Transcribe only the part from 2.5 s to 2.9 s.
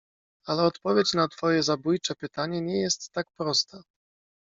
nie